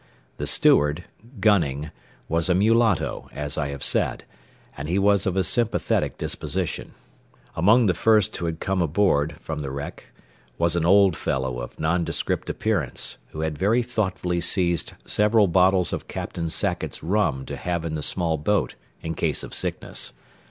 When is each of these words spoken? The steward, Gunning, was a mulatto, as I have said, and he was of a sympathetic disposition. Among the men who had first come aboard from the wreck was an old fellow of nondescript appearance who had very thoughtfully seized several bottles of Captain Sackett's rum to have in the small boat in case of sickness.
The 0.37 0.47
steward, 0.47 1.03
Gunning, 1.39 1.91
was 2.27 2.49
a 2.49 2.55
mulatto, 2.55 3.29
as 3.31 3.55
I 3.55 3.67
have 3.67 3.83
said, 3.83 4.23
and 4.75 4.89
he 4.89 4.97
was 4.97 5.27
of 5.27 5.35
a 5.37 5.43
sympathetic 5.43 6.17
disposition. 6.17 6.95
Among 7.55 7.85
the 7.85 7.93
men 7.93 7.95
who 8.03 8.45
had 8.47 8.57
first 8.57 8.59
come 8.59 8.81
aboard 8.81 9.37
from 9.41 9.59
the 9.59 9.69
wreck 9.69 10.05
was 10.57 10.75
an 10.75 10.87
old 10.87 11.15
fellow 11.15 11.59
of 11.59 11.79
nondescript 11.79 12.49
appearance 12.49 13.19
who 13.27 13.41
had 13.41 13.59
very 13.59 13.83
thoughtfully 13.83 14.41
seized 14.41 14.93
several 15.05 15.45
bottles 15.45 15.93
of 15.93 16.07
Captain 16.07 16.49
Sackett's 16.49 17.03
rum 17.03 17.45
to 17.45 17.55
have 17.55 17.85
in 17.85 17.93
the 17.93 18.01
small 18.01 18.39
boat 18.39 18.73
in 19.03 19.13
case 19.13 19.43
of 19.43 19.53
sickness. 19.53 20.13